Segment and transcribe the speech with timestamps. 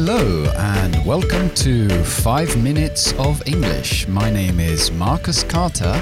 [0.00, 4.06] Hello, and welcome to 5 Minutes of English.
[4.06, 6.00] My name is Marcus Carter,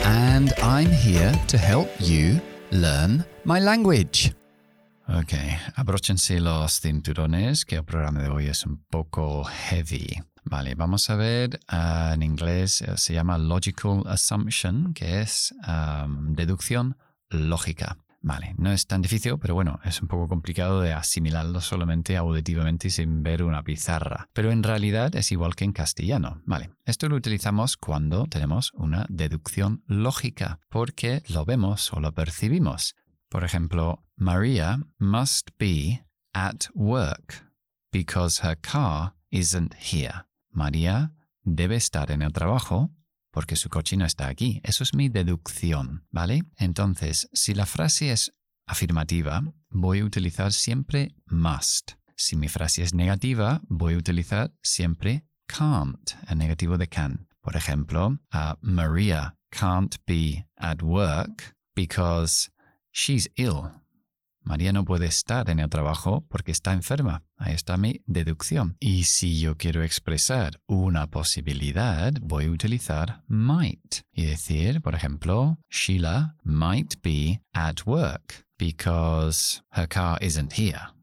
[0.00, 2.40] and I'm here to help you
[2.72, 4.34] learn my language.
[5.08, 5.34] Ok,
[5.76, 10.20] abróchense los cinturones, que el programa de hoy es un poco heavy.
[10.42, 16.34] Vale, vamos a ver, uh, en inglés uh, se llama logical assumption, que es um,
[16.34, 16.96] deducción
[17.30, 17.96] lógica.
[18.26, 22.88] Vale, no es tan difícil, pero bueno, es un poco complicado de asimilarlo solamente auditivamente
[22.88, 24.28] y sin ver una pizarra.
[24.32, 26.42] Pero en realidad es igual que en castellano.
[26.44, 32.96] Vale, esto lo utilizamos cuando tenemos una deducción lógica, porque lo vemos o lo percibimos.
[33.28, 37.48] Por ejemplo, Maria must be at work
[37.92, 40.24] because her car isn't here.
[40.50, 41.12] María
[41.44, 42.90] debe estar en el trabajo
[43.36, 44.62] porque su coche no está aquí.
[44.64, 46.44] Eso es mi deducción, ¿vale?
[46.56, 48.32] Entonces, si la frase es
[48.66, 51.92] afirmativa, voy a utilizar siempre must.
[52.16, 57.28] Si mi frase es negativa, voy a utilizar siempre can't, el negativo de can.
[57.42, 58.18] Por ejemplo,
[58.62, 62.48] Maria can't be at work because
[62.90, 63.64] she's ill.
[64.46, 67.24] María no puede estar en el trabajo porque está enferma.
[67.36, 68.76] Ahí está mi deducción.
[68.78, 75.58] Y si yo quiero expresar una posibilidad, voy a utilizar might y decir, por ejemplo,
[75.68, 80.94] Sheila might be at work because her car isn't here.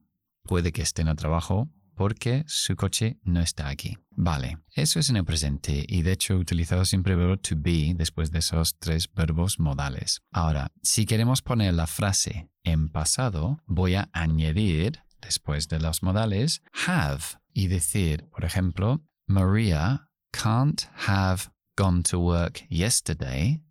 [0.44, 3.98] Puede que esté en el trabajo porque su coche no está aquí.
[4.26, 7.56] Vale, eso es en el presente y de hecho he utilizado siempre el verbo to
[7.58, 10.22] be después de esos tres verbos modales.
[10.32, 16.62] Ahora, si queremos poner la frase en pasado, voy a añadir después de los modales
[16.88, 17.22] have
[17.54, 23.62] y decir, por ejemplo, Maria can't have gone to work yesterday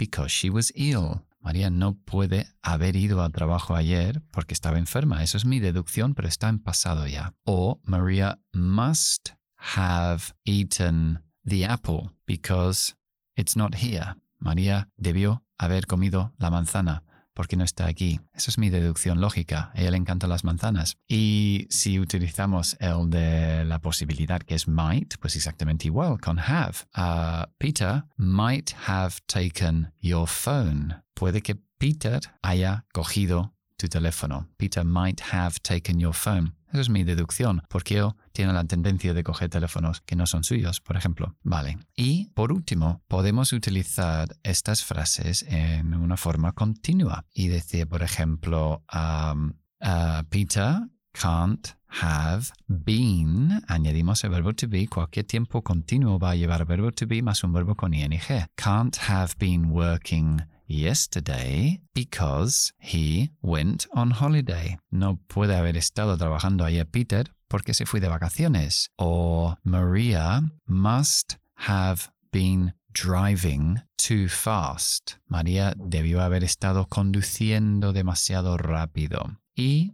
[0.00, 1.22] because she was ill.
[1.38, 5.22] María no puede haber ido al trabajo ayer porque estaba enferma.
[5.22, 7.36] Eso es mi deducción, pero está en pasado ya.
[7.44, 9.30] O María must
[9.76, 12.94] have eaten the apple because
[13.36, 14.16] it's not here.
[14.38, 17.02] María debió haber comido la manzana
[17.34, 18.20] porque no está aquí.
[18.34, 19.70] Esa es mi deducción lógica.
[19.74, 20.98] A ella le encantan las manzanas.
[21.08, 26.84] Y si utilizamos el de la posibilidad que es might, pues exactamente igual con have.
[26.96, 31.02] Uh, Peter might have taken your phone.
[31.14, 34.48] Puede que Peter haya cogido tu teléfono.
[34.58, 36.52] Peter might have taken your phone.
[36.72, 40.42] Esa es mi deducción, porque él tiene la tendencia de coger teléfonos que no son
[40.42, 41.36] suyos, por ejemplo.
[41.42, 41.78] Vale.
[41.94, 48.82] Y por último, podemos utilizar estas frases en una forma continua y decir, por ejemplo,
[48.92, 49.52] um,
[49.82, 50.78] uh, Peter
[51.12, 56.90] can't have been, añadimos el verbo to be, cualquier tiempo continuo va a llevar verbo
[56.90, 58.18] to be más un verbo con ing.
[58.56, 60.40] Can't have been working
[60.72, 64.78] yesterday because he went on holiday.
[64.90, 68.90] No puede haber estado trabajando ayer Peter porque se fue de vacaciones.
[68.98, 71.36] O Maria must
[71.68, 75.18] have been driving too fast.
[75.28, 79.36] María debió haber estado conduciendo demasiado rápido.
[79.54, 79.92] Y,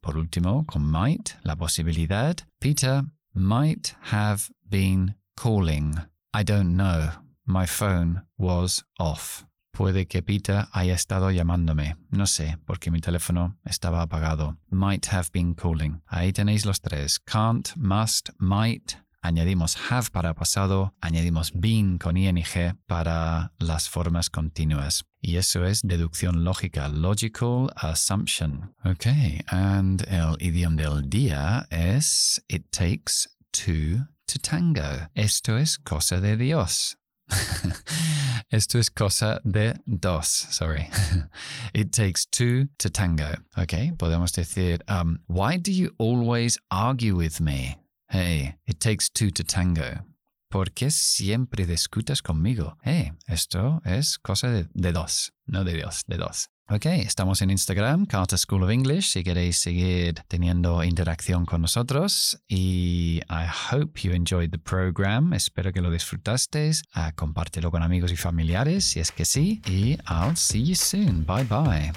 [0.00, 3.02] por último, con might, la posibilidad, Peter
[3.34, 5.94] might have been calling.
[6.32, 7.10] I don't know.
[7.44, 9.44] My phone was off.
[9.80, 11.96] Puede que Peter haya estado llamándome.
[12.10, 14.58] No sé, porque mi teléfono estaba apagado.
[14.68, 16.02] Might have been calling.
[16.06, 17.18] Ahí tenéis los tres.
[17.18, 18.96] Can't, must, might.
[19.22, 22.44] Añadimos have para pasado, añadimos been con ing
[22.86, 25.06] para las formas continuas.
[25.22, 28.74] Y eso es deducción lógica, logical assumption.
[28.84, 29.06] Ok,
[29.46, 35.08] and el idioma del día es it takes two to tango.
[35.14, 36.99] Esto es cosa de Dios.
[38.50, 40.88] Esto es cosa de dos, sorry.
[41.74, 43.36] It takes two to tango.
[43.56, 47.76] Ok, podemos decir, um, why do you always argue with me?
[48.08, 50.04] Hey, it takes two to tango.
[50.50, 52.76] ¿Por qué siempre discutas conmigo?
[52.82, 56.48] Hey, esto es cosa de, de dos, no de Dios, de dos.
[56.72, 62.40] Ok, estamos en Instagram, Carter School of English, si queréis seguir teniendo interacción con nosotros.
[62.46, 65.32] Y I hope you enjoyed the program.
[65.32, 66.84] Espero que lo disfrutasteis.
[66.94, 69.60] Uh, compártelo con amigos y familiares si es que sí.
[69.66, 71.26] Y I'll see you soon.
[71.26, 71.90] Bye bye.